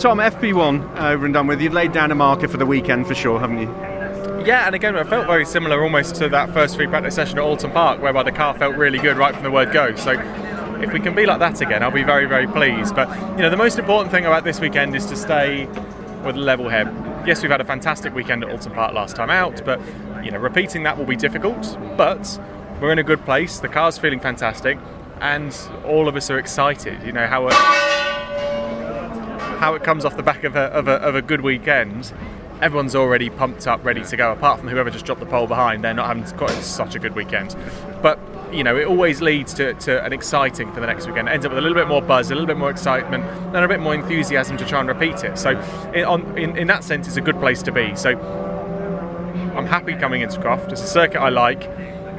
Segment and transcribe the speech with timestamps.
[0.00, 1.60] Tom, FP1 uh, over and done with.
[1.60, 3.68] You've laid down a marker for the weekend for sure, haven't you?
[4.46, 7.44] Yeah, and again, it felt very similar almost to that first free practice session at
[7.44, 9.94] Oulton Park, whereby the car felt really good right from the word go.
[9.96, 10.12] So
[10.80, 12.94] if we can be like that again, I'll be very, very pleased.
[12.94, 15.66] But you know, the most important thing about this weekend is to stay
[16.24, 16.86] with a level head.
[17.26, 19.82] Yes, we've had a fantastic weekend at Oulton Park last time out, but
[20.24, 21.76] you know, repeating that will be difficult.
[21.98, 22.40] But
[22.80, 23.60] we're in a good place.
[23.60, 24.78] The car's feeling fantastic,
[25.20, 25.54] and
[25.84, 27.02] all of us are excited.
[27.02, 27.48] You know how
[29.60, 32.12] how it comes off the back of a, of a, of a good weekend
[32.60, 34.32] everyone's already pumped up, ready to go.
[34.32, 37.14] Apart from whoever just dropped the pole behind, they're not having got such a good
[37.14, 37.56] weekend.
[38.02, 38.18] But
[38.52, 41.28] you know, it always leads to, to an exciting for the next weekend.
[41.28, 43.56] It ends up with a little bit more buzz, a little bit more excitement, and
[43.56, 45.38] a bit more enthusiasm to try and repeat it.
[45.38, 45.50] So,
[45.94, 47.94] in, on, in, in that sense, it's a good place to be.
[47.94, 48.10] So,
[49.56, 50.72] I'm happy coming into Croft.
[50.72, 51.62] It's a circuit I like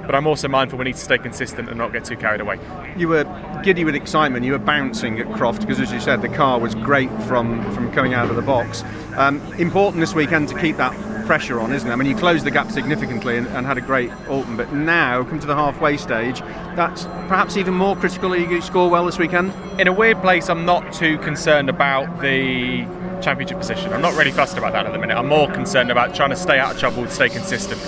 [0.06, 2.60] but I'm also mindful we need to stay consistent and not get too carried away.
[2.98, 4.46] You were giddy with excitement.
[4.46, 7.92] You were bouncing at Croft because, as you said, the car was great from from
[7.92, 8.84] coming out of the box.
[9.16, 10.94] Um, important this weekend to keep that
[11.26, 11.94] pressure on, isn't it?
[11.94, 15.24] I mean, you closed the gap significantly and, and, had a great Oulton, but now
[15.24, 16.42] come to the halfway stage,
[16.76, 18.36] that's perhaps even more critical.
[18.36, 19.54] You score well this weekend.
[19.80, 22.86] In a weird place, I'm not too concerned about the
[23.22, 23.94] championship position.
[23.94, 25.16] I'm not really fussed about that at the minute.
[25.16, 27.80] I'm more concerned about trying to stay out of trouble, stay consistent,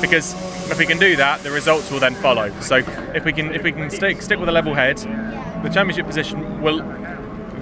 [0.00, 0.34] because
[0.70, 2.52] if we can do that, the results will then follow.
[2.60, 2.76] So
[3.14, 4.98] if we can if we can stick stick with a level head,
[5.62, 6.82] the championship position will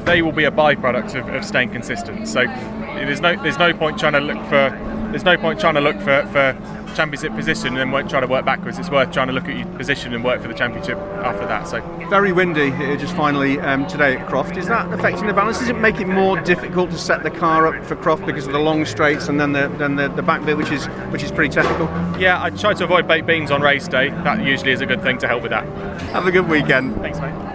[0.05, 2.28] they will be a byproduct of, of staying consistent.
[2.28, 4.70] So there's no there's no point trying to look for
[5.10, 6.56] there's no point trying to look for, for
[6.95, 8.78] championship position and then try to work backwards.
[8.78, 11.69] It's worth trying to look at your position and work for the championship after that.
[11.69, 14.56] So very windy here just finally um, today at Croft.
[14.56, 15.59] Is that affecting the balance?
[15.59, 18.53] Does it make it more difficult to set the car up for Croft because of
[18.53, 21.33] the long straights and then the then the, the back bit, which is which is
[21.33, 21.87] pretty technical?
[22.19, 24.11] Yeah, I try to avoid baked beans on race day.
[24.11, 25.67] That usually is a good thing to help with that.
[26.12, 26.97] Have a good weekend.
[26.97, 27.53] Thanks, mate.